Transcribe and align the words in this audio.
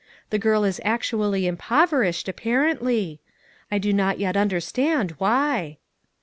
The 0.31 0.39
girl 0.39 0.63
is 0.63 0.81
actually 0.83 1.45
im 1.45 1.57
poverished, 1.57 2.27
apparently; 2.27 3.19
I 3.71 3.77
do 3.77 3.93
not 3.93 4.17
yet 4.17 4.35
under 4.35 4.59
stand 4.59 5.11
why." 5.19 5.77